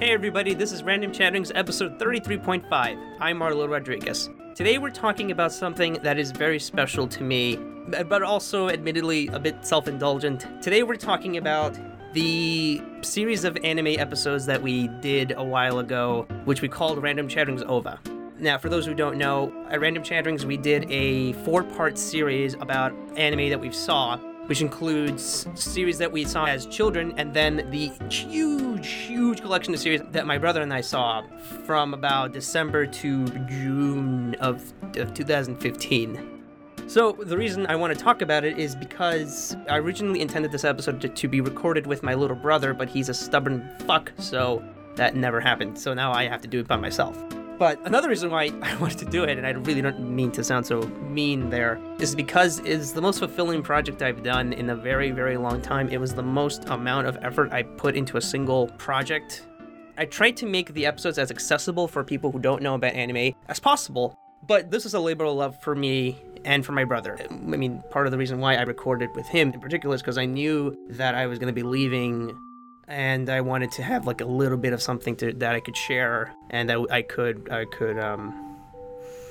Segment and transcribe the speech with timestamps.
[0.00, 2.64] Hey everybody, this is Random Chatterings episode 33.5.
[3.20, 4.30] I'm Marlo Rodriguez.
[4.54, 7.56] Today we're talking about something that is very special to me,
[8.08, 10.46] but also admittedly a bit self indulgent.
[10.62, 11.78] Today we're talking about
[12.14, 17.28] the series of anime episodes that we did a while ago, which we called Random
[17.28, 18.00] Chatterings OVA.
[18.38, 22.54] Now, for those who don't know, at Random Chatterings we did a four part series
[22.54, 24.18] about anime that we saw
[24.50, 29.78] which includes series that we saw as children, and then the huge, huge collection of
[29.78, 31.22] series that my brother and I saw
[31.64, 36.42] from about December to June of, of 2015.
[36.88, 40.64] So, the reason I want to talk about it is because I originally intended this
[40.64, 44.64] episode to, to be recorded with my little brother, but he's a stubborn fuck, so
[44.96, 45.78] that never happened.
[45.78, 47.16] So now I have to do it by myself.
[47.60, 50.42] But another reason why I wanted to do it, and I really don't mean to
[50.42, 54.74] sound so mean there, is because it's the most fulfilling project I've done in a
[54.74, 55.90] very, very long time.
[55.90, 59.46] It was the most amount of effort I put into a single project.
[59.98, 63.34] I tried to make the episodes as accessible for people who don't know about anime
[63.48, 67.18] as possible, but this is a labor of love for me and for my brother.
[67.30, 70.16] I mean, part of the reason why I recorded with him in particular is because
[70.16, 72.34] I knew that I was going to be leaving
[72.90, 75.76] and I wanted to have like a little bit of something to that I could
[75.76, 78.46] share, and that I could I could um.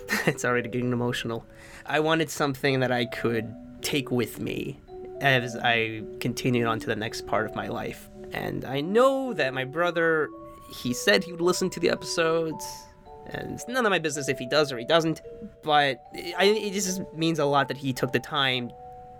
[0.26, 1.46] it's already getting emotional.
[1.86, 4.80] I wanted something that I could take with me
[5.22, 8.10] as I continued on to the next part of my life.
[8.32, 10.30] And I know that my brother,
[10.82, 12.66] he said he would listen to the episodes,
[13.28, 15.22] and it's none of my business if he does or he doesn't.
[15.62, 16.04] But
[16.38, 18.72] I, it just means a lot that he took the time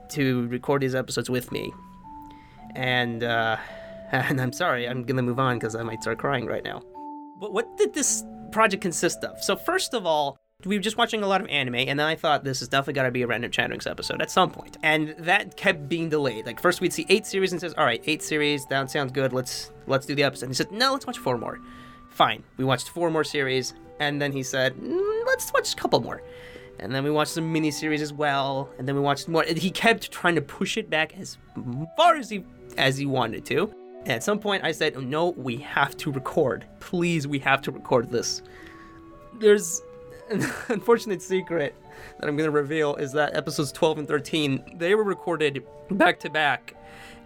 [0.10, 1.72] to record these episodes with me.
[2.76, 3.58] And uh,
[4.12, 6.82] and I'm sorry, I'm gonna move on because I might start crying right now.
[7.40, 9.42] But what did this project consist of?
[9.44, 12.16] So first of all, we were just watching a lot of anime, and then I
[12.16, 15.16] thought this is definitely got to be a random Chatterings episode at some point, and
[15.20, 16.46] that kept being delayed.
[16.46, 19.32] Like first we'd see eight series and says, "All right, eight series, that sounds good.
[19.32, 21.60] Let's let's do the episode." And he said, "No, let's watch four more."
[22.10, 26.02] Fine, we watched four more series, and then he said, mm, "Let's watch a couple
[26.02, 26.22] more."
[26.80, 29.44] And then we watched some mini series as well, and then we watched more.
[29.44, 31.38] He kept trying to push it back as
[31.96, 32.44] far as he
[32.78, 33.74] as he wanted to.
[34.10, 36.66] And at some point, I said, No, we have to record.
[36.80, 38.42] Please, we have to record this.
[39.38, 39.84] There's
[40.32, 41.76] an unfortunate secret
[42.20, 46.20] that I'm going to reveal is that episodes 12 and 13, they were recorded back
[46.22, 46.74] to back.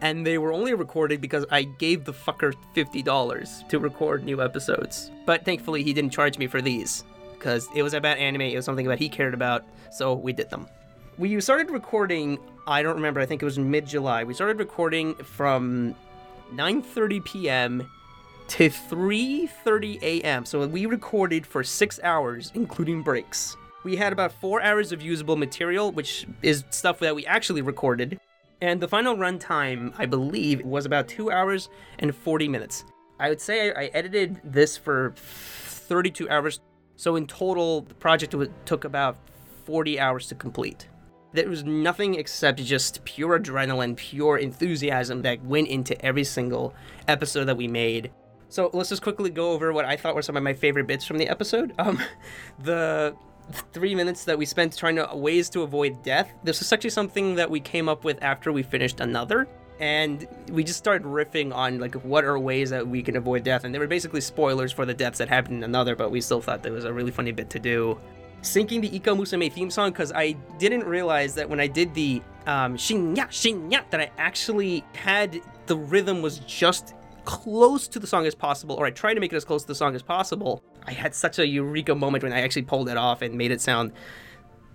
[0.02, 5.10] And they were only recorded because I gave the fucker $50 to record new episodes.
[5.26, 8.66] But thankfully, he didn't charge me for these because it was about anime, it was
[8.66, 10.68] something that he cared about, so we did them.
[11.18, 14.26] We started recording, I don't remember, I think it was mid July.
[14.26, 15.96] We started recording from
[16.54, 17.90] 9:30 p.m.
[18.48, 20.46] to 3:30 a.m.
[20.46, 23.56] So we recorded for 6 hours including breaks.
[23.84, 28.20] We had about 4 hours of usable material, which is stuff that we actually recorded.
[28.62, 32.86] And the final runtime, I believe, was about 2 hours and 40 minutes.
[33.20, 36.62] I would say I, I edited this for 32 hours.
[36.96, 39.18] So in total, the project took about
[39.66, 40.88] 40 hours to complete
[41.34, 46.74] there was nothing except just pure adrenaline, pure enthusiasm that went into every single
[47.08, 48.12] episode that we made.
[48.50, 51.06] So let's just quickly go over what I thought were some of my favorite bits
[51.06, 51.74] from the episode.
[51.80, 52.00] Um,
[52.60, 53.16] the
[53.74, 56.32] three minutes that we spent trying to ways to avoid death.
[56.44, 59.48] This is actually something that we came up with after we finished another.
[59.80, 63.64] And we just started riffing on like what are ways that we can avoid death,
[63.64, 65.96] and they were basically spoilers for the deaths that happened in another.
[65.96, 68.00] But we still thought that was a really funny bit to do
[68.44, 72.22] syncing the Ika Musume theme song because I didn't realize that when I did the
[72.46, 76.94] um, shinya shinya that I actually had the rhythm was just
[77.26, 79.68] close to the song as possible, or I tried to make it as close to
[79.68, 80.62] the song as possible.
[80.86, 83.62] I had such a eureka moment when I actually pulled it off and made it
[83.62, 83.94] sound.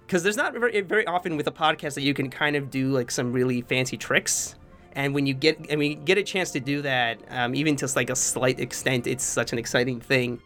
[0.06, 2.88] Because there's not very, very often with a podcast that you can kind of do
[2.88, 4.54] like some really fancy tricks.
[4.92, 7.88] And when you get, and we get a chance to do that, um, even to
[7.94, 10.40] like a slight extent, it's such an exciting thing.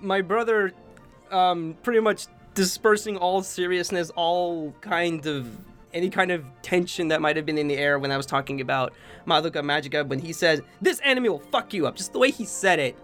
[0.00, 0.72] My brother
[1.32, 2.28] um, pretty much
[2.58, 5.48] dispersing all seriousness, all kind of
[5.94, 8.60] any kind of tension that might have been in the air when I was talking
[8.60, 8.92] about
[9.28, 11.94] Madoka Magica when he says, This anime will fuck you up.
[11.94, 12.96] Just the way he said it,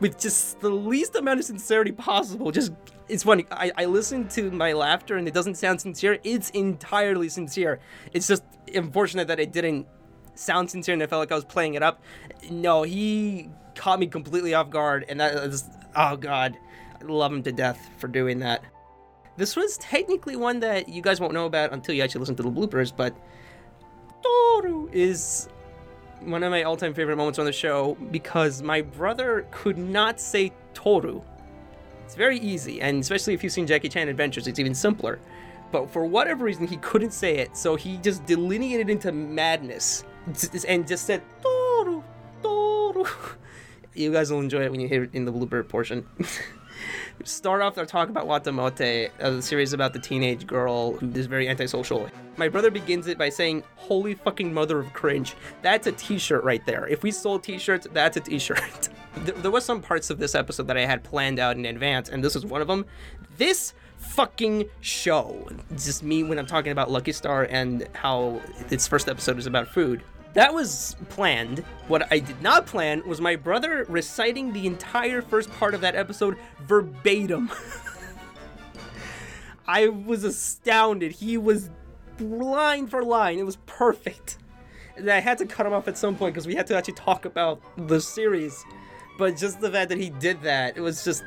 [0.00, 2.50] with just the least amount of sincerity possible.
[2.50, 2.72] Just
[3.06, 3.44] it's funny.
[3.50, 6.18] I, I listen to my laughter and it doesn't sound sincere.
[6.24, 7.78] It's entirely sincere.
[8.14, 8.44] It's just
[8.74, 9.86] unfortunate that it didn't
[10.34, 12.02] sound sincere and I felt like I was playing it up.
[12.50, 16.56] No, he caught me completely off guard and that is oh god.
[16.98, 18.64] I love him to death for doing that.
[19.36, 22.42] This was technically one that you guys won't know about until you actually listen to
[22.42, 23.14] the bloopers, but
[24.22, 25.48] Toru is
[26.20, 30.52] one of my all-time favorite moments on the show because my brother could not say
[30.72, 31.20] Toru.
[32.06, 35.18] It's very easy, and especially if you've seen Jackie Chan Adventures, it's even simpler.
[35.70, 40.04] But for whatever reason, he couldn't say it, so he just delineated into madness
[40.66, 42.02] and just said Toru,
[42.42, 43.04] Toru.
[43.94, 46.06] You guys will enjoy it when you hear it in the blooper portion.
[47.24, 51.48] Start off our talk about Watamote, a series about the teenage girl who is very
[51.48, 52.08] antisocial.
[52.36, 55.34] My brother begins it by saying, Holy fucking mother of cringe.
[55.62, 56.86] That's a t shirt right there.
[56.86, 58.88] If we sold t shirts, that's a t shirt.
[59.16, 62.22] there was some parts of this episode that I had planned out in advance, and
[62.22, 62.84] this was one of them.
[63.38, 65.48] This fucking show.
[65.72, 68.40] Just me when I'm talking about Lucky Star and how
[68.70, 70.02] its first episode is about food.
[70.36, 71.60] That was planned.
[71.88, 75.96] What I did not plan was my brother reciting the entire first part of that
[75.96, 77.50] episode verbatim.
[79.66, 81.12] I was astounded.
[81.12, 81.70] He was
[82.20, 83.38] line for line.
[83.38, 84.36] It was perfect.
[84.98, 86.94] And I had to cut him off at some point because we had to actually
[86.94, 88.62] talk about the series.
[89.16, 91.24] But just the fact that he did that, it was just.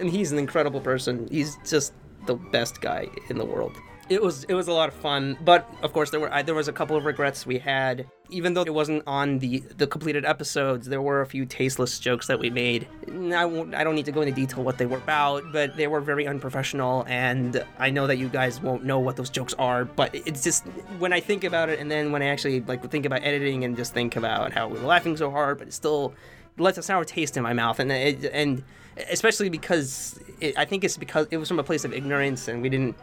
[0.00, 1.28] And he's an incredible person.
[1.30, 1.92] He's just
[2.26, 3.76] the best guy in the world
[4.08, 6.68] it was it was a lot of fun but of course there were there was
[6.68, 10.88] a couple of regrets we had even though it wasn't on the the completed episodes
[10.88, 12.86] there were a few tasteless jokes that we made
[13.34, 15.86] I won't I don't need to go into detail what they were about but they
[15.86, 19.84] were very unprofessional and I know that you guys won't know what those jokes are
[19.84, 20.64] but it's just
[20.98, 23.76] when I think about it and then when I actually like think about editing and
[23.76, 26.14] just think about how we were laughing so hard but it still
[26.58, 28.62] left a sour taste in my mouth and it, and
[29.10, 32.62] especially because it, I think it's because it was from a place of ignorance and
[32.62, 32.96] we didn't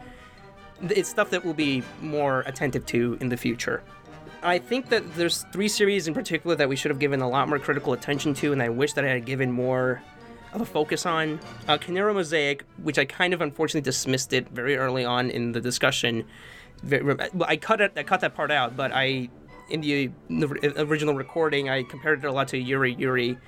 [0.90, 3.82] it's stuff that we'll be more attentive to in the future.
[4.44, 7.48] I think that there's three series in particular that we should have given a lot
[7.48, 10.02] more critical attention to, and I wish that I had given more
[10.52, 11.40] of a focus on.
[11.66, 15.62] Uh, Kiniro Mosaic, which I kind of unfortunately dismissed it very early on in the
[15.62, 16.26] discussion.
[17.46, 19.30] I cut it, I cut that part out, but I,
[19.70, 20.10] in the
[20.76, 23.38] original recording, I compared it a lot to Yuru Yuri,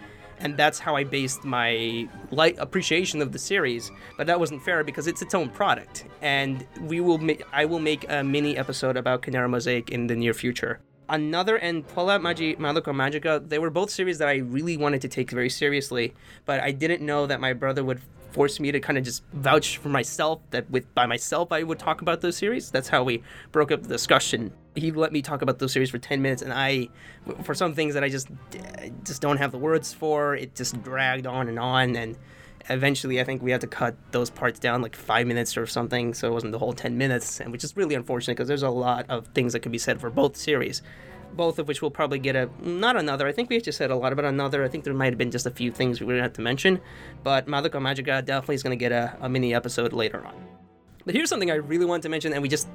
[0.41, 3.91] and that's how I based my light appreciation of the series.
[4.17, 7.19] But that wasn't fair because it's its own product, and we will.
[7.19, 10.81] Ma- I will make a mini episode about Kiniro Mosaic in the near future.
[11.09, 15.09] Another and Puella Magi Madoka Magica, they were both series that I really wanted to
[15.09, 16.15] take very seriously,
[16.47, 18.01] but I didn't know that my brother would
[18.33, 21.79] force me to kind of just vouch for myself that with by myself I would
[21.79, 22.71] talk about those series.
[22.71, 23.23] That's how we
[23.53, 24.53] broke up the discussion.
[24.77, 26.89] He let me talk about those series for 10 minutes and I
[27.43, 28.29] for some things that I just
[29.05, 32.17] just don't have the words for, it just dragged on and on and
[32.69, 36.15] eventually I think we had to cut those parts down like 5 minutes or something
[36.15, 38.71] so it wasn't the whole 10 minutes and which is really unfortunate because there's a
[38.71, 40.83] lot of things that could be said for both series
[41.37, 43.27] both of which we'll probably get a not another.
[43.27, 44.65] I think we just said a lot about another.
[44.65, 46.81] I think there might have been just a few things we gonna have to mention,
[47.23, 50.35] but Madoka Magica definitely is gonna get a, a mini episode later on.
[51.05, 52.69] But here's something I really want to mention, and we just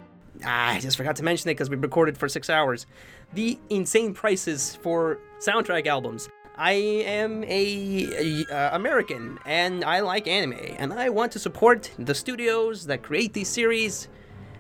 [0.44, 2.86] ah, I just forgot to mention it because we recorded for six hours.
[3.34, 6.30] The insane prices for soundtrack albums.
[6.58, 11.90] I am a, a uh, American and I like anime and I want to support
[11.98, 14.10] the studios that create these series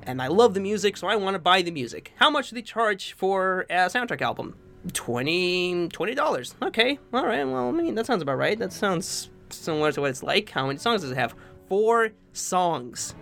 [0.03, 2.13] and I love the music, so I want to buy the music.
[2.15, 4.55] How much do they charge for a soundtrack album?
[4.93, 6.55] 20 dollars.
[6.61, 7.43] Okay, all right.
[7.43, 8.57] Well, I mean that sounds about right.
[8.57, 10.49] That sounds similar to what it's like.
[10.49, 11.35] How many songs does it have?
[11.67, 13.13] Four songs.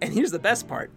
[0.00, 0.90] And here's the best part.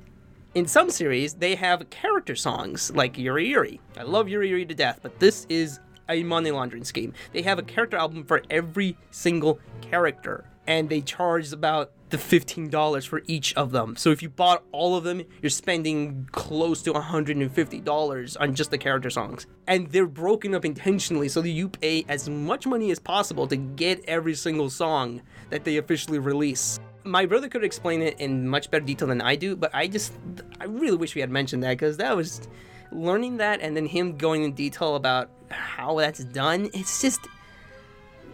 [0.56, 3.80] In some series, they have character songs like Yuru Yuri.
[3.96, 5.80] I love Yuru Yuri to death, but this is
[6.10, 7.14] a money laundering scheme.
[7.34, 13.08] They have a character album for every single character, and they charge about the $15
[13.08, 13.96] for each of them.
[13.96, 18.78] So if you bought all of them, you're spending close to $150 on just the
[18.80, 19.46] character songs.
[19.68, 23.56] And they're broken up intentionally so that you pay as much money as possible to
[23.56, 25.22] get every single song
[25.52, 26.80] that they officially release.
[27.04, 30.14] My brother could explain it in much better detail than I do, but I just,
[30.60, 32.48] I really wish we had mentioned that because that was
[32.92, 36.70] learning that and then him going in detail about how that's done.
[36.74, 37.22] It's just,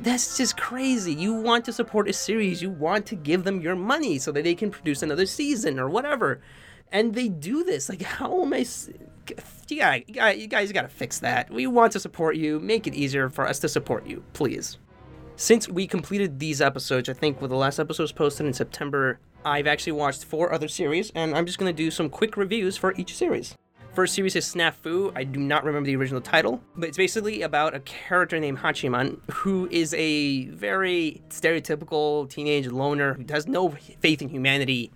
[0.02, 1.14] that's just crazy.
[1.14, 4.44] You want to support a series, you want to give them your money so that
[4.44, 6.42] they can produce another season or whatever.
[6.92, 7.90] And they do this.
[7.90, 8.66] Like, how am I?
[9.68, 9.96] Yeah,
[10.32, 11.50] you guys got to fix that.
[11.50, 12.60] We want to support you.
[12.60, 14.78] Make it easier for us to support you, please.
[15.38, 19.68] Since we completed these episodes, I think with the last episodes posted in September, I've
[19.68, 23.16] actually watched four other series, and I'm just to do some quick reviews for each
[23.18, 23.54] series.
[23.94, 25.12] First series is Snafu.
[25.14, 29.20] I do not remember the original title, but it's basically about a character named Hachiman
[29.30, 34.90] who is a very stereotypical teenage loner who has no faith in humanity.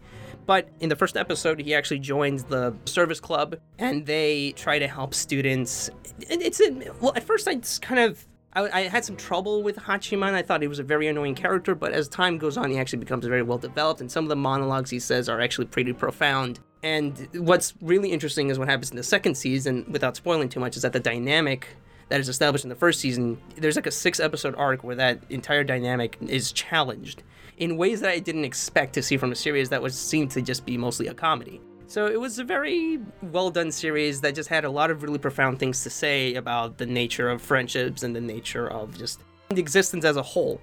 [0.46, 4.88] But in the first episode, he actually joins the service club and they try to
[4.88, 5.90] help students.
[6.22, 9.78] It's a, well, at first I just kind of I, I, had some trouble with
[9.78, 10.34] Hachiman.
[10.34, 13.00] I thought he was a very annoying character, but as time goes on, he actually
[13.00, 16.60] becomes very well developed, and some of the monologues he says are actually pretty profound.
[16.82, 20.76] And what's really interesting is what happens in the second season, without spoiling too much,
[20.76, 21.68] is that the dynamic
[22.08, 25.22] that is established in the first season, there's like a six episode arc where that
[25.30, 27.22] entire dynamic is challenged
[27.58, 30.42] in ways that I didn't expect to see from a series that was seemed to
[30.42, 31.62] just be mostly a comedy.
[31.90, 33.00] So it was a very
[33.32, 36.78] well done series that just had a lot of really profound things to say about
[36.78, 40.62] the nature of friendships and the nature of just the existence as a whole.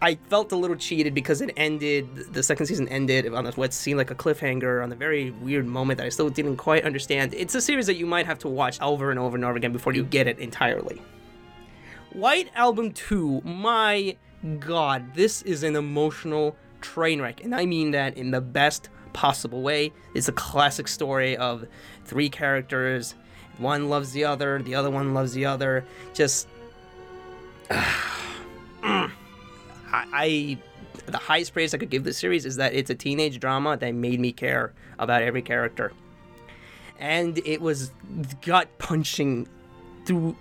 [0.00, 3.98] I felt a little cheated because it ended, the second season ended on what seemed
[3.98, 7.34] like a cliffhanger on a very weird moment that I still didn't quite understand.
[7.34, 9.72] It's a series that you might have to watch over and over and over again
[9.72, 11.02] before you get it entirely.
[12.14, 14.16] White Album 2, my
[14.58, 19.62] god, this is an emotional train wreck, and I mean that in the best possible
[19.62, 19.92] way.
[20.14, 21.66] It's a classic story of
[22.04, 23.14] three characters.
[23.58, 25.84] One loves the other, the other one loves the other.
[26.14, 26.48] Just.
[27.70, 29.10] I,
[29.92, 30.58] I.
[31.06, 33.92] The highest praise I could give this series is that it's a teenage drama that
[33.92, 35.92] made me care about every character.
[36.98, 37.92] And it was
[38.40, 39.48] gut punching
[40.06, 40.36] through.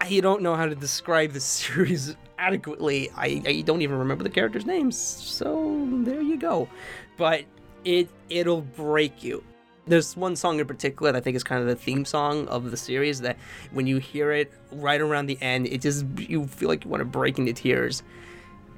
[0.00, 3.10] I don't know how to describe the series adequately.
[3.16, 6.68] I, I don't even remember the characters' names, so there you go.
[7.16, 7.44] But
[7.84, 9.42] it it'll break you.
[9.86, 12.70] There's one song in particular that I think is kind of the theme song of
[12.70, 13.36] the series that
[13.72, 17.00] when you hear it right around the end, it just you feel like you want
[17.00, 18.02] to break into tears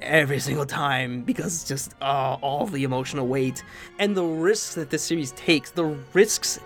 [0.00, 3.62] every single time because it's just uh, all the emotional weight
[3.98, 6.60] and the risks that this series takes, the risks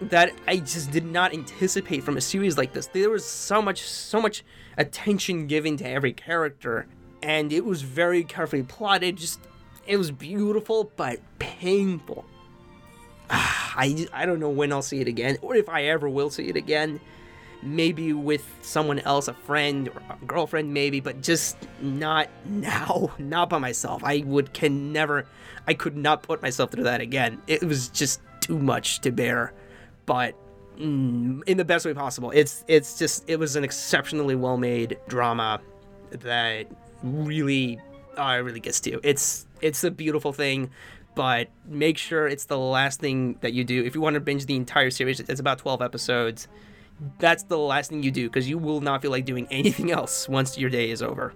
[0.00, 2.86] that I just did not anticipate from a series like this.
[2.86, 4.44] There was so much, so much
[4.76, 6.86] attention given to every character,
[7.22, 9.16] and it was very carefully plotted.
[9.16, 9.40] Just
[9.88, 12.24] it was beautiful but painful.
[13.30, 16.48] I I don't know when I'll see it again, or if I ever will see
[16.48, 17.00] it again.
[17.60, 23.50] Maybe with someone else, a friend or a girlfriend, maybe, but just not now, not
[23.50, 24.04] by myself.
[24.04, 25.26] I would can never,
[25.66, 27.42] I could not put myself through that again.
[27.48, 29.52] It was just too much to bear,
[30.06, 30.36] but
[30.78, 32.30] mm, in the best way possible.
[32.30, 35.60] It's it's just it was an exceptionally well made drama
[36.10, 36.68] that
[37.02, 37.80] really,
[38.16, 39.00] it really gets to you.
[39.02, 40.70] It's it's a beautiful thing,
[41.14, 43.84] but make sure it's the last thing that you do.
[43.84, 46.48] If you want to binge the entire series, it's about 12 episodes.
[47.18, 50.28] That's the last thing you do because you will not feel like doing anything else
[50.28, 51.34] once your day is over.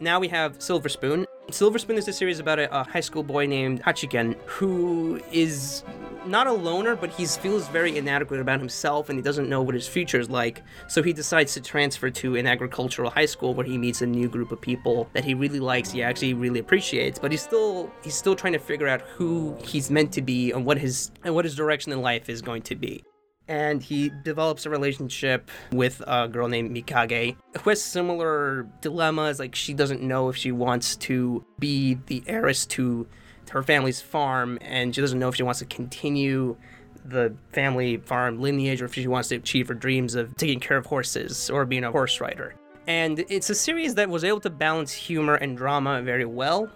[0.00, 1.25] Now we have Silver Spoon.
[1.50, 5.84] Silver Spoon is a series about a, a high school boy named Hachiken who is
[6.26, 9.76] not a loner, but he feels very inadequate about himself and he doesn't know what
[9.76, 10.62] his future is like.
[10.88, 14.28] So he decides to transfer to an agricultural high school where he meets a new
[14.28, 18.16] group of people that he really likes, he actually really appreciates, but he's still he's
[18.16, 21.44] still trying to figure out who he's meant to be and what his and what
[21.44, 23.04] his direction in life is going to be
[23.48, 29.38] and he develops a relationship with a girl named Mikage who has similar dilemmas.
[29.38, 33.06] Like, she doesn't know if she wants to be the heiress to
[33.50, 36.56] her family's farm, and she doesn't know if she wants to continue
[37.04, 40.76] the family farm lineage or if she wants to achieve her dreams of taking care
[40.76, 42.54] of horses or being a horse rider.
[42.88, 46.68] And it's a series that was able to balance humor and drama very well,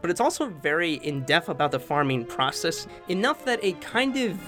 [0.00, 4.38] but it's also very in depth about the farming process, enough that it kind of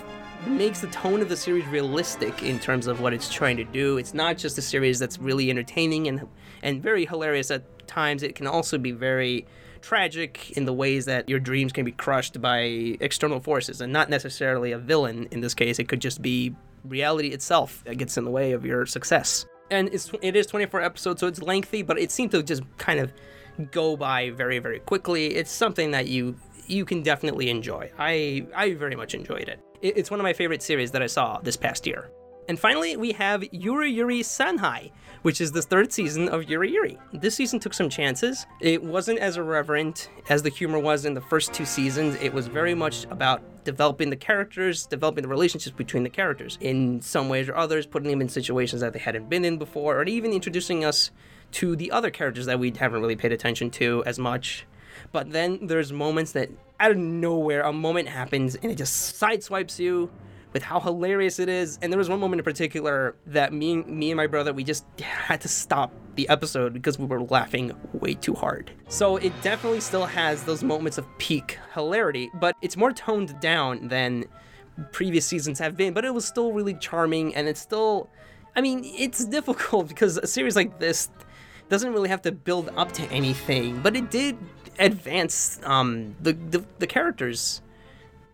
[0.47, 3.99] makes the tone of the series realistic in terms of what it's trying to do.
[3.99, 6.27] It's not just a series that's really entertaining and
[6.63, 8.23] and very hilarious at times.
[8.23, 9.47] It can also be very
[9.81, 14.11] tragic in the ways that your dreams can be crushed by external forces and not
[14.11, 15.79] necessarily a villain in this case.
[15.79, 16.55] It could just be
[16.85, 19.47] reality itself that gets in the way of your success.
[19.71, 23.01] And it's it is 24 episodes, so it's lengthy, but it seemed to just kind
[23.01, 23.13] of
[23.71, 25.35] go by very very quickly.
[25.35, 27.91] It's something that you you can definitely enjoy.
[27.99, 29.61] I I very much enjoyed it.
[29.83, 32.11] It's one of my favorite series that I saw this past year.
[32.49, 34.91] And finally, we have Yuru Yuri Sanhai,
[35.23, 36.99] which is the third season of Yuru Yuri.
[37.15, 38.45] This season took some chances.
[38.61, 42.15] It wasn't as irreverent as the humor was in the first two seasons.
[42.17, 47.01] It was very much about developing the characters, developing the relationships between the characters in
[47.01, 50.05] some ways or others, putting them in situations that they hadn't been in before, or
[50.05, 51.11] even introducing us
[51.53, 54.67] to the other characters that we haven't really paid attention to as much.
[55.13, 59.79] But then there's moments that out of nowhere, a moment happens and it just sideswipes
[59.79, 60.11] you
[60.53, 61.79] with how hilarious it is.
[61.83, 64.85] And there was one moment in particular that me me and my brother we just
[65.01, 68.71] had to stop the episode because we were laughing way too hard.
[68.89, 73.89] So it definitely still has those moments of peak hilarity, but it's more toned down
[73.89, 74.25] than
[74.93, 78.11] previous seasons have been, but it was still really charming and it's still
[78.57, 81.11] I mean, it's difficult because a series like this
[81.69, 84.37] doesn't really have to build up to anything, but it did
[84.79, 87.63] advance um, the, the the characters.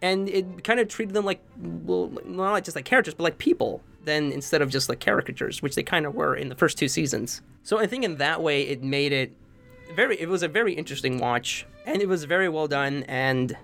[0.03, 3.83] And it kind of treated them like well not just like characters but like people
[4.05, 6.87] then instead of just like caricatures which they kind of were in the first two
[6.87, 7.41] seasons.
[7.63, 9.33] So i think in that way it made it
[9.95, 13.57] very it was a very interesting watch and it was very well done and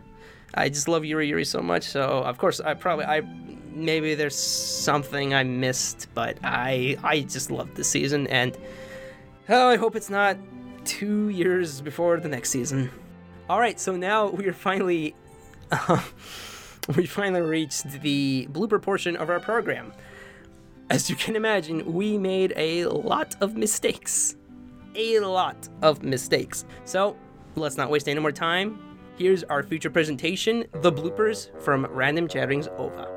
[0.55, 3.21] i just love yuru yuri so much so of course i probably i
[3.75, 8.57] maybe there's something i missed but i i just love this season and
[9.49, 10.37] oh i hope it's not
[10.85, 12.91] two years before the next season
[13.49, 15.15] all right so now we are finally
[15.71, 16.01] uh,
[16.97, 19.93] we finally reached the blooper portion of our program.
[20.91, 24.37] As you can imagine, we made a lot of mistakes.
[24.95, 26.65] a lot of mistakes.
[26.85, 27.17] So
[27.57, 28.79] let's not waste any more time.
[29.17, 33.12] Here's our future presentation the bloopers from Random Chatterings OVA.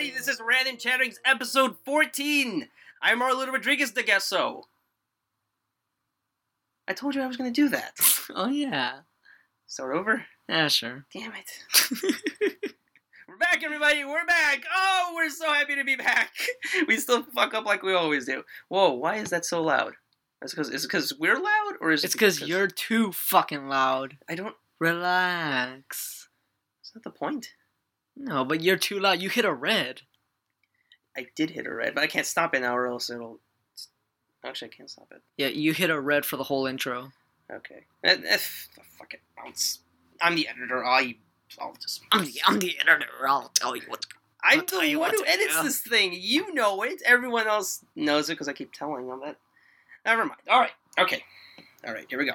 [0.00, 0.18] Everybody!
[0.18, 2.68] This is Random Chatterings episode 14.
[3.02, 4.62] I'm Arlo Rodriguez de Gasso.
[6.88, 7.92] I told you I was going to do that.
[8.32, 9.00] Oh yeah.
[9.66, 10.24] Start over?
[10.48, 11.04] Yeah, sure.
[11.12, 11.92] Damn it.
[13.28, 14.04] we're back, everybody!
[14.04, 14.62] We're back!
[14.74, 16.30] Oh, we're so happy to be back!
[16.86, 18.44] We still fuck up like we always do.
[18.68, 19.94] Whoa, why is that so loud?
[20.40, 23.68] That's because is it because we're loud, or is It's it because you're too fucking
[23.68, 24.16] loud.
[24.28, 24.54] I don't.
[24.78, 26.28] Relax.
[26.84, 27.50] Is that the point?
[28.22, 29.22] No, but you're too loud.
[29.22, 30.02] You hit a red.
[31.16, 33.40] I did hit a red, but I can't stop it now, or else it'll.
[34.44, 35.22] Actually, I can't stop it.
[35.38, 37.12] Yeah, you hit a red for the whole intro.
[37.50, 37.86] Okay.
[38.04, 39.20] Eh, eh, fuck it.
[40.20, 40.84] I'm the editor.
[40.84, 41.16] I.
[41.58, 42.02] I'll just.
[42.12, 43.26] I'm the, I'm the editor.
[43.26, 44.04] I'll tell you what.
[44.44, 45.62] I'm the you one who edits do.
[45.64, 46.12] this thing.
[46.14, 47.02] You know it.
[47.04, 49.36] Everyone else knows it because I keep telling them it.
[50.04, 50.40] Never mind.
[50.48, 50.70] All right.
[50.98, 51.24] Okay.
[51.86, 52.06] All right.
[52.08, 52.34] Here we go.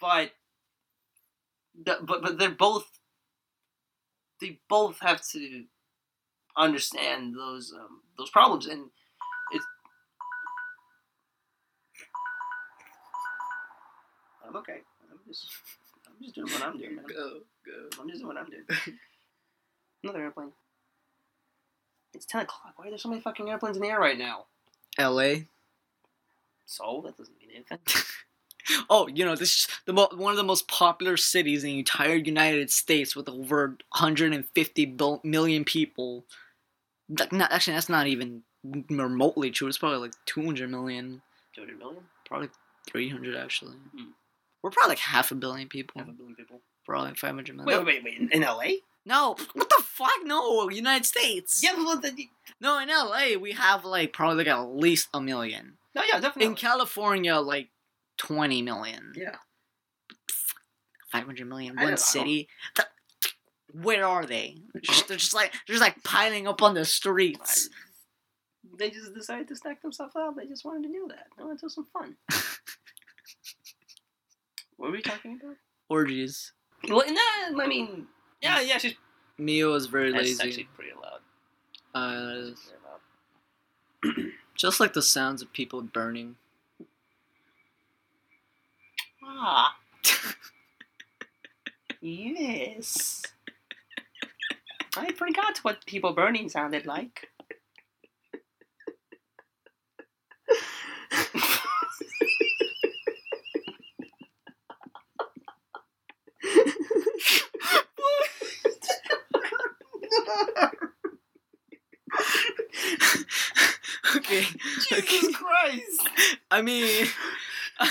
[0.00, 0.32] But,
[1.84, 2.99] the, but but they're both.
[4.40, 5.64] They both have to
[6.56, 8.90] understand those um, those problems, and
[9.52, 9.64] it's.
[14.46, 14.78] I'm okay.
[15.10, 15.46] I'm just
[16.06, 16.96] I'm just doing what I'm doing.
[16.96, 17.04] Man.
[17.06, 18.00] Go, go.
[18.00, 18.64] I'm just doing what I'm doing.
[20.02, 20.52] Another airplane.
[22.14, 22.72] It's 10 o'clock.
[22.76, 24.46] Why are there so many fucking airplanes in the air right now?
[24.98, 25.46] L.A.
[26.66, 27.78] So, that doesn't mean anything.
[28.88, 31.78] Oh, you know this is the mo- one of the most popular cities in the
[31.80, 36.24] entire United States with over 150 bil- million people.
[37.08, 38.42] Like, not actually, that's not even
[38.88, 39.68] remotely true.
[39.68, 41.22] It's probably like 200 million.
[41.54, 42.02] 200 million?
[42.26, 42.48] Probably
[42.88, 43.76] 300 actually.
[43.96, 44.10] Hmm.
[44.62, 46.00] We're probably like half a billion people.
[46.00, 46.60] Half a billion people.
[46.84, 47.84] Probably 500 million.
[47.84, 48.30] Wait, wait, wait.
[48.32, 48.64] In, LA?
[49.06, 50.10] No, what the fuck?
[50.24, 51.62] No, United States.
[51.64, 52.28] Yeah, well, the,
[52.60, 55.78] No, in LA we have like probably like at least a million.
[55.94, 56.46] no, yeah, definitely.
[56.46, 57.68] In California, like
[58.20, 59.12] 20 million.
[59.16, 59.36] yeah.
[61.10, 62.48] 500 million one city.
[62.76, 62.84] The-
[63.72, 64.58] where are they?
[64.74, 67.68] They're just, they're just like they're just like piling up on the streets.
[68.78, 70.36] They just decided to stack themselves up.
[70.36, 71.26] They just wanted to do that.
[71.36, 72.14] They wanted to do some fun.
[74.76, 75.56] what were we talking about?
[75.88, 76.52] Orgies.
[76.88, 78.06] Well, nah, I mean,
[78.42, 78.94] yeah, yeah, she's
[79.38, 80.42] Mio is very that's lazy.
[80.42, 81.20] actually pretty loud.
[81.94, 82.52] Uh,
[84.02, 84.32] Pretty loud.
[84.56, 86.36] just like the sounds of people burning.
[89.42, 89.74] Ah.
[92.02, 93.22] yes.
[94.98, 97.28] I forgot what people burning sounded like.
[114.16, 114.44] okay.
[114.92, 115.06] okay.
[115.06, 116.08] Jesus Christ!
[116.50, 117.06] I mean,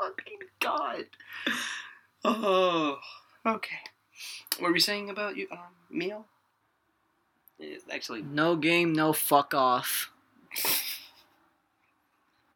[0.00, 1.04] Fucking God.
[2.23, 2.99] Oh,
[3.45, 3.77] okay.
[4.59, 6.25] What were we saying about you, um, meal?
[7.59, 10.11] It's actually, no game, no fuck off.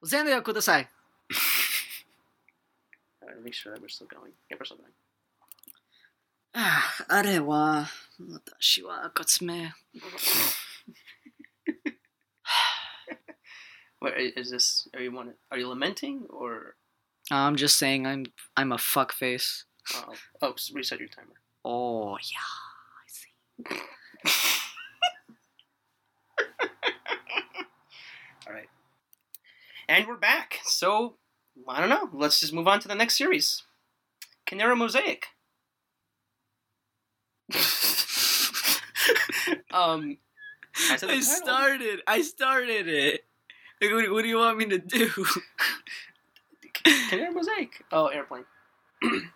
[0.04, 0.90] 全部ください。
[3.22, 4.32] I gotta make sure that we're still going.
[4.50, 4.92] Yeah, we're still going.
[6.54, 7.88] ああれは
[8.20, 9.74] 私は赤爪。
[14.00, 14.90] What is this?
[14.96, 15.36] Are you want?
[15.52, 16.76] Are you lamenting or?
[17.31, 19.65] I'm just saying I'm I'm a fuckface.
[19.95, 20.13] Uh,
[20.43, 21.35] oh, reset your timer.
[21.65, 22.39] Oh yeah,
[23.03, 23.33] I see.
[28.47, 28.69] All right.
[29.89, 30.61] And we're back.
[30.65, 31.15] So,
[31.67, 32.09] I don't know.
[32.13, 33.63] Let's just move on to the next series.
[34.47, 35.27] Kiniro Mosaic.
[39.73, 40.19] um,
[40.79, 42.03] I I started.
[42.07, 43.25] I started it.
[43.81, 45.11] Like, what, what do you want me to do?
[47.09, 47.85] Kiniro Mosaic.
[47.93, 48.45] Oh, airplane.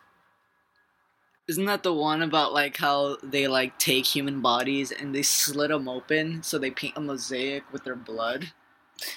[1.48, 5.70] Isn't that the one about like how they like take human bodies and they slit
[5.70, 8.52] them open so they paint a mosaic with their blood?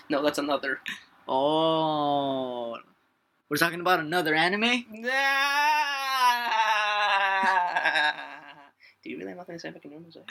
[0.10, 0.80] No, that's another.
[1.28, 2.78] Oh,
[3.50, 4.62] we're talking about another anime.
[9.04, 10.28] Do you really have nothing to say about Kiniro Mosaic?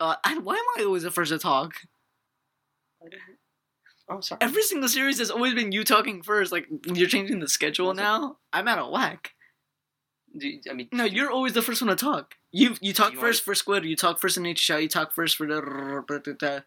[0.00, 1.74] Uh, I, why am I always the first to talk?
[4.08, 4.38] Oh, sorry.
[4.42, 6.52] Every single series has always been you talking first.
[6.52, 7.94] Like you're changing the schedule it?
[7.96, 8.38] now.
[8.52, 9.32] I'm out of whack.
[10.36, 12.34] Do you- I mean, No, you're always the first one to talk.
[12.52, 13.84] You you talk You first for Squid.
[13.84, 14.82] You talk first in H Shot.
[14.82, 16.64] You talk first for the.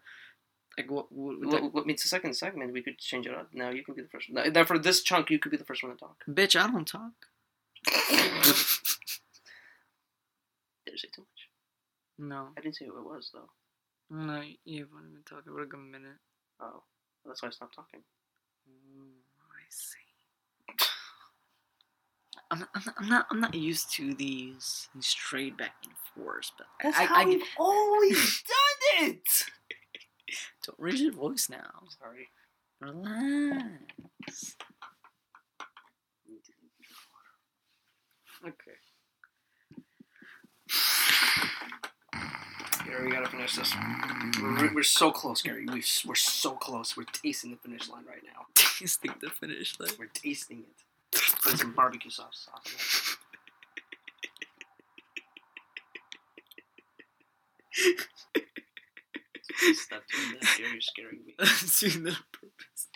[0.76, 1.10] Like what?
[1.12, 2.72] what, what What, what means the second segment?
[2.72, 3.48] We could change it up.
[3.52, 4.28] Now you can be the first.
[4.32, 4.52] one.
[4.52, 6.22] Now, for this chunk, you could be the first one to talk.
[6.28, 7.12] bitch, I don't talk.
[10.86, 11.48] Did I say too much?
[12.18, 13.50] No, I didn't say who it was though.
[14.10, 16.18] no, you've only been talking for like a minute.
[16.60, 16.82] Oh,
[17.28, 18.00] that's why I stopped talking.
[18.68, 19.10] Mm,
[19.40, 20.76] I see.
[22.50, 25.92] I'm not, I'm not, I'm not, I'm not used to these, these straight back and
[26.16, 28.42] forth, but that's I, I, I always
[28.98, 29.28] done it.
[30.66, 31.70] don't raise your voice now.
[32.00, 32.28] Sorry.
[32.80, 34.56] Relax.
[38.44, 38.78] Okay.
[42.88, 43.74] Gary, we gotta finish this.
[44.40, 45.66] We're, we're so close, Gary.
[45.66, 46.96] we are so close.
[46.96, 48.46] We're tasting the finish line right now.
[48.54, 49.90] Tasting the finish line.
[49.98, 50.84] We're tasting it.
[51.42, 52.70] Put some barbecue sauce on it.
[59.76, 60.70] Stop doing that, Gary.
[60.72, 61.34] You're scaring me.
[61.38, 62.88] I'm doing that on purpose.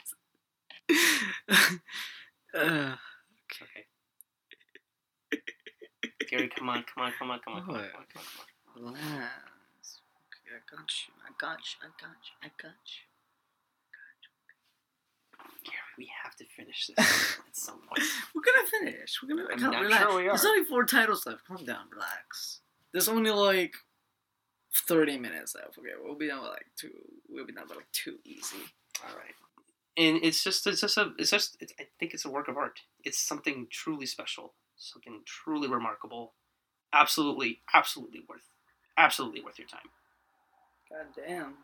[2.54, 2.94] Uh,
[3.48, 3.86] okay.
[6.28, 8.74] Gary, come on, come on, come on, come on, come on, come on, come on.
[8.74, 8.92] Come on.
[8.92, 9.28] Wow.
[10.52, 11.12] I got you.
[11.24, 11.76] I got you.
[11.82, 12.34] I got you.
[12.42, 13.02] I got you.
[15.64, 16.98] Gary, we have to finish this
[17.48, 18.02] at some point.
[18.34, 19.18] We're gonna finish.
[19.22, 20.02] We're gonna I'm come, not relax.
[20.02, 20.32] sure we are.
[20.32, 21.44] There's only four titles left.
[21.46, 22.60] Calm down, relax.
[22.92, 23.74] There's only like
[24.88, 25.78] thirty minutes left.
[25.78, 26.90] Okay, we'll be done with like two.
[27.28, 28.56] We'll be done with like two easy.
[29.04, 29.34] All right.
[29.96, 32.56] And it's just, it's just a, it's just, it's, I think it's a work of
[32.56, 32.80] art.
[33.04, 36.32] It's something truly special, something truly remarkable.
[36.94, 38.48] Absolutely, absolutely worth,
[38.96, 39.90] absolutely worth your time.
[40.92, 41.54] God damn.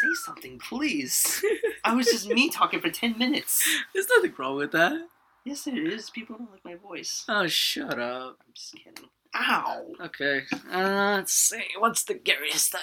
[0.00, 1.44] Say something, please.
[1.84, 3.66] I was just me talking for 10 minutes.
[3.94, 5.00] There's nothing wrong with that.
[5.44, 6.10] Yes, there is.
[6.10, 7.24] People don't like my voice.
[7.28, 8.38] Oh, shut up.
[8.44, 9.08] I'm just kidding.
[9.36, 9.86] Ow.
[10.00, 10.42] Okay.
[10.72, 11.62] Uh, let's see.
[11.78, 12.80] What's the Gary style?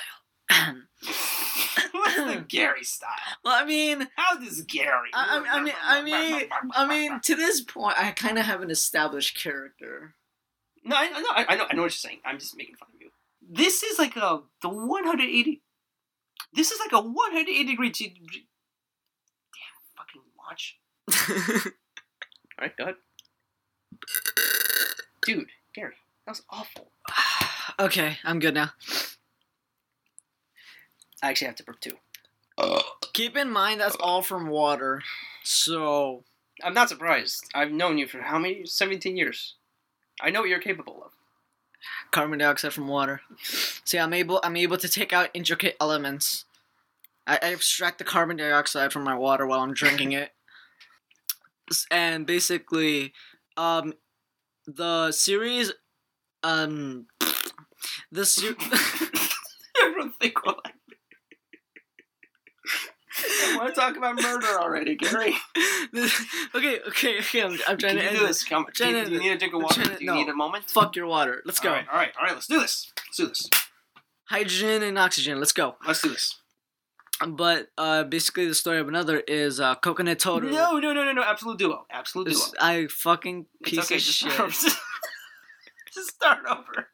[1.92, 3.10] What's the Gary style?
[3.44, 5.10] well, I mean, How does Gary?
[5.14, 8.62] I, I, I mean, I mean, I mean, to this point, I kind of have
[8.62, 10.16] an established character.
[10.86, 12.20] No, I, know, I, I know, I know what you're saying.
[12.26, 13.03] I'm just making fun of you.
[13.54, 15.62] This is like a the 180.
[16.54, 17.92] This is like a 180 degree.
[17.92, 20.80] T- Damn, fucking watch.
[21.68, 21.72] All
[22.60, 22.96] right, go ahead.
[25.22, 25.94] Dude, Gary,
[26.26, 26.92] that was awful.
[27.80, 28.72] okay, I'm good now.
[31.22, 31.98] I actually have to burp too.
[33.14, 35.04] Keep in mind that's all from water.
[35.44, 36.24] So,
[36.64, 37.46] I'm not surprised.
[37.54, 38.66] I've known you for how many?
[38.66, 39.56] 17 years.
[40.20, 41.12] I know what you're capable of.
[42.12, 43.22] Carbon dioxide from water.
[43.86, 46.46] See, I'm able I'm able to take out intricate elements.
[47.26, 50.32] I, I extract the carbon dioxide from my water while I'm drinking it.
[51.90, 53.14] And basically,
[53.58, 53.94] um,
[54.68, 55.72] the series,
[56.44, 57.08] um,
[58.12, 58.56] the ser-
[59.82, 60.53] Everyone think we're like.
[63.44, 65.36] I want to talk about murder already, Gary.
[66.56, 67.42] okay, okay, okay.
[67.42, 68.44] I'm, I'm trying Can to you end do this.
[68.44, 69.84] Come, do, you, to- do you need a drink of water?
[69.84, 70.16] to- do you no.
[70.16, 70.70] need a moment?
[70.70, 71.42] Fuck your water.
[71.46, 71.70] Let's go.
[71.70, 72.34] All right, all right, all right.
[72.34, 72.92] Let's do this.
[73.08, 73.50] Let's do this.
[74.26, 75.40] Hydrogen and oxygen.
[75.40, 75.76] Let's go.
[75.86, 76.40] Let's do this.
[77.26, 80.50] But uh, basically, the story of another is uh, Kokonoe Toru.
[80.50, 81.24] No, no, no, no, no.
[81.24, 81.86] Absolute duo.
[81.92, 82.34] Absolute duo.
[82.34, 83.96] This- I fucking It's piece okay.
[83.96, 84.74] of shit.
[85.94, 86.88] just start over.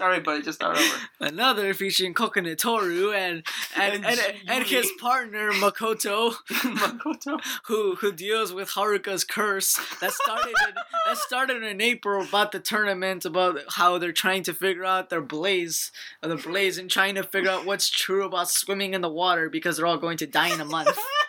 [0.00, 0.42] Right, buddy.
[0.42, 0.96] Just start over.
[1.20, 3.44] Another featuring Kokonoe Toru and
[3.76, 7.38] and, And and, and, his partner Makoto, Makoto.
[7.66, 10.74] who who deals with Haruka's curse that started in,
[11.06, 15.20] that started in April about the tournament about how they're trying to figure out their
[15.20, 19.10] blaze, uh, the blaze, and trying to figure out what's true about swimming in the
[19.10, 20.96] water because they're all going to die in a month.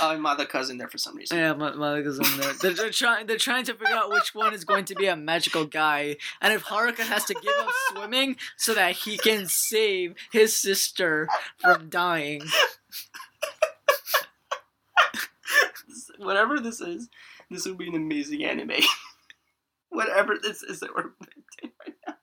[0.00, 1.38] Oh, my other cousin there for some reason.
[1.38, 2.52] Yeah, my, my leg is there.
[2.54, 3.26] They're, they're trying.
[3.26, 6.52] They're trying to figure out which one is going to be a magical guy, and
[6.52, 11.88] if Haruka has to give up swimming so that he can save his sister from
[11.88, 12.42] dying.
[16.18, 17.08] Whatever this is,
[17.50, 18.72] this would be an amazing anime.
[19.90, 21.12] Whatever this is that we're
[21.60, 22.14] doing right now.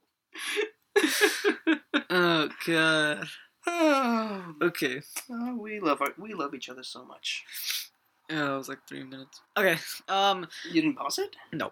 [2.13, 3.27] Oh god.
[3.67, 5.01] oh, Okay.
[5.57, 7.43] we love our, we love each other so much.
[8.29, 9.41] Yeah, it was like three minutes.
[9.57, 9.77] Okay.
[10.07, 10.47] Um.
[10.71, 11.35] You didn't pause it?
[11.53, 11.71] No.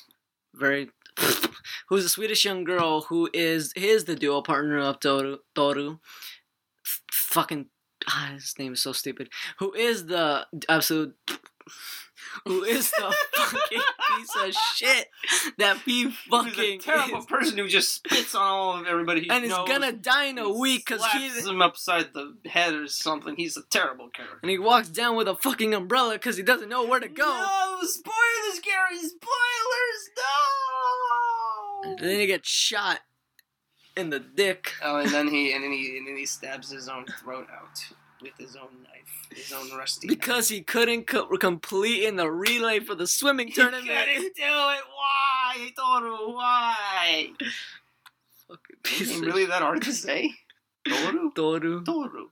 [0.54, 0.90] Very.
[1.88, 5.38] Who's a Swedish young girl who is is the duo partner of Toru.
[5.54, 5.98] Toru.
[6.84, 7.66] F- fucking.
[8.08, 9.28] Ah, his name is so stupid.
[9.58, 11.14] Who is the absolute.
[12.44, 13.80] Who is the fucking
[14.18, 15.08] piece of shit
[15.58, 16.60] that be He's fucking.
[16.60, 19.92] a terrible is- person who just spits on all of everybody he and is gonna
[19.92, 23.34] die in a week because he slaps him upside the head or something.
[23.36, 24.38] He's a terrible character.
[24.42, 27.24] And he walks down with a fucking umbrella because he doesn't know where to go.
[27.24, 28.98] No spoilers, Gary.
[28.98, 30.10] Spoilers.
[30.16, 31.92] No.
[31.92, 33.00] And then he gets shot.
[33.96, 34.72] in the dick.
[34.82, 37.78] Oh, and then he and then he and then he stabs his own throat out
[38.22, 40.08] with his own knife, his own rusty.
[40.08, 43.86] Because he couldn't co- complete in the relay for the swimming tournament.
[43.86, 44.82] he couldn't do it.
[44.96, 46.32] Why, Toru?
[46.34, 47.28] Why?
[48.48, 50.34] Fucking piece Is really that hard to say?
[50.88, 51.32] Toru.
[51.34, 51.84] Toru.
[51.84, 52.28] Toru.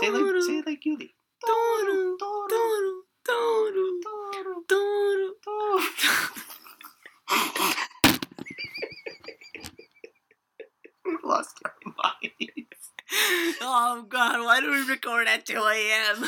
[0.00, 1.10] Say it like say it like Yuli.
[1.44, 2.16] Toru.
[2.18, 2.48] Toru.
[2.48, 3.02] Toru.
[3.24, 4.00] Toru.
[4.02, 4.64] Toru.
[4.68, 5.32] Toru.
[5.44, 5.82] Toru.
[11.04, 12.67] We've lost our minds.
[13.60, 16.24] Oh god, why do we record at 2 a.m.?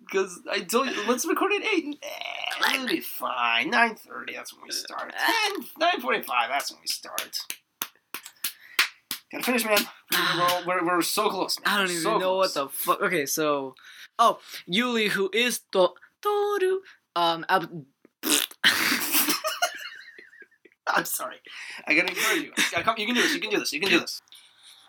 [0.00, 1.98] Because I told you, let's record at 8.
[2.02, 3.72] Eh, It'll be fine.
[3.72, 5.12] 9.30, that's when we start.
[5.78, 7.36] 9, 9.45, that's when we start.
[9.32, 9.78] Gotta finish, man.
[10.66, 11.74] We're, we're, we're so close, man.
[11.74, 13.00] I don't even so know what the fuck.
[13.02, 13.74] Okay, so.
[14.18, 14.38] Oh,
[14.70, 16.80] Yuli, who is to- Toru.
[17.16, 17.84] Um, ab-
[20.86, 21.36] I'm sorry.
[21.86, 22.52] I gotta encourage you.
[22.96, 23.32] You can do this.
[23.34, 23.72] You can do this.
[23.72, 24.20] You can do this.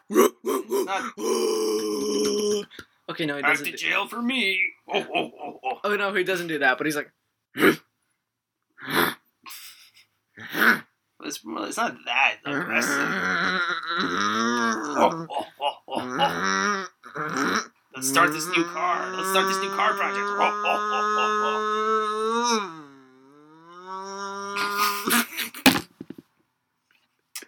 [3.09, 3.65] okay, no, he doesn't.
[3.65, 4.59] to Do- jail for me.
[4.87, 5.79] Oh, oh, oh, oh.
[5.83, 6.77] oh no, he doesn't do that.
[6.77, 7.11] But he's like,
[11.25, 12.91] It's, it's not that aggressive.
[14.97, 15.25] Oh.
[17.95, 19.15] Let's start this new car.
[19.15, 20.19] Let's start this new car project.
[20.19, 20.91] Oh, oh,
[21.47, 22.81] oh.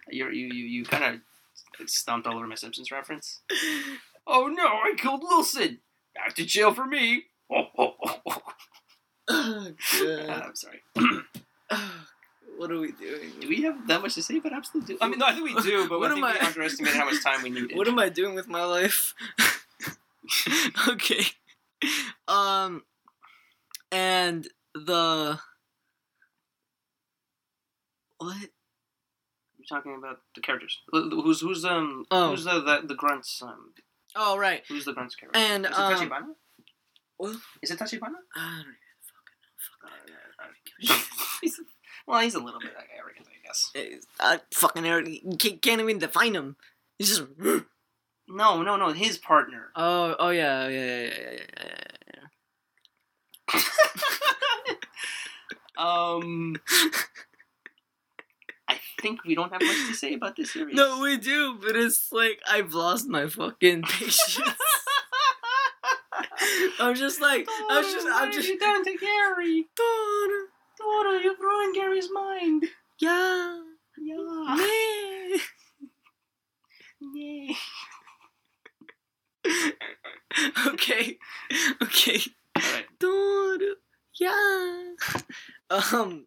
[0.09, 1.21] You're, you you you kind of
[1.85, 3.41] stumped all over my Simpsons reference.
[4.29, 4.65] Oh no!
[4.65, 5.79] I killed Wilson.
[6.13, 7.23] Back to jail for me.
[7.49, 8.41] Oh, oh, oh, oh.
[9.29, 9.71] oh,
[10.03, 10.29] God.
[10.47, 10.81] I'm sorry.
[12.57, 13.31] what are we doing?
[13.39, 14.97] Do we have that much to say about Absolute Dude?
[14.99, 16.97] I mean, no, I think we do, but What I think am we I- underestimated
[16.99, 17.77] how much time we needed.
[17.77, 19.13] What am I doing with my life?
[20.89, 21.23] okay.
[22.27, 22.83] Um
[23.93, 25.39] and the
[28.17, 28.49] what?
[29.69, 30.79] Talking about the characters.
[30.91, 32.31] Who's who's um Oh.
[32.31, 33.73] who's the, the the grunts um
[34.15, 34.63] Oh right.
[34.67, 35.37] who's the grunts character?
[35.37, 36.27] And Is it um Tachibana?
[37.17, 37.35] what?
[37.61, 38.15] Is it Tachibana?
[38.35, 38.63] I
[39.83, 39.89] Uh,
[40.79, 40.95] yeah,
[41.41, 41.59] he's,
[42.05, 43.71] well, he's a little bit like, arrogant, I guess.
[43.73, 43.97] don't know.
[44.19, 45.39] I fucking arrogant.
[45.39, 46.55] Can't, can't even define him.
[46.97, 47.23] He's just
[48.29, 48.91] No, no, no.
[48.93, 49.71] His partner.
[49.75, 51.75] Oh oh yeah yeah yeah yeah yeah
[52.13, 52.23] yeah.
[53.53, 53.61] yeah.
[55.77, 56.55] um,
[58.69, 60.75] I think we don't have much to say about this series.
[60.75, 64.39] No, we do, but it's like I've lost my fucking patience.
[66.79, 69.65] I'm just like I'm just I'm just you done to Gary?
[69.75, 70.45] Dora,
[70.77, 72.65] Dora, you've ruined Gary's mind.
[72.99, 73.59] yeah,
[73.97, 74.55] Yeah.
[74.55, 75.39] man.
[77.15, 77.53] Yeah.
[80.67, 81.17] okay,
[81.81, 82.19] okay.
[82.57, 82.85] Alright.
[82.99, 83.75] Dora,
[84.19, 84.83] yeah.
[85.69, 86.25] Um.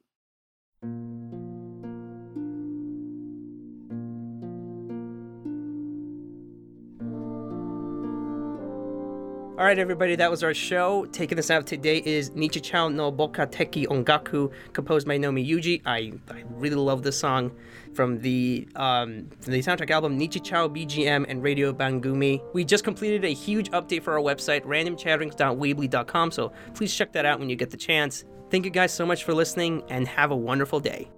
[9.61, 11.05] All right, everybody, that was our show.
[11.13, 15.83] Taking us out today is Nichijou no Boka Teki Ongaku, composed by Nomi Yuji.
[15.85, 17.53] I, I really love this song
[17.93, 22.43] from the um, from the soundtrack album Nichijou BGM and Radio Bangumi.
[22.55, 27.39] We just completed a huge update for our website, randomchatterings.weebly.com, so please check that out
[27.39, 28.25] when you get the chance.
[28.49, 31.11] Thank you guys so much for listening and have a wonderful day.